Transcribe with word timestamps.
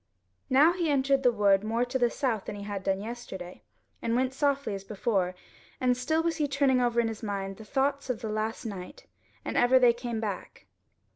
Now 0.49 0.73
he 0.73 0.89
entered 0.89 1.21
the 1.21 1.31
wood 1.31 1.63
more 1.63 1.85
to 1.85 1.99
the 1.99 2.09
south 2.09 2.45
than 2.45 2.55
he 2.55 2.63
had 2.63 2.83
done 2.83 3.01
yesterday, 3.01 3.61
and 4.01 4.15
went 4.15 4.33
softly 4.33 4.73
as 4.73 4.83
before, 4.83 5.35
and 5.79 5.95
still 5.95 6.23
was 6.23 6.37
he 6.37 6.47
turning 6.47 6.81
over 6.81 6.99
in 6.99 7.07
his 7.07 7.21
mind 7.21 7.57
the 7.57 7.65
thoughts 7.65 8.09
of 8.09 8.23
last 8.23 8.65
night, 8.65 9.05
and 9.45 9.55
ever 9.57 9.77
they 9.77 9.93
came 9.93 10.19
back. 10.19 10.65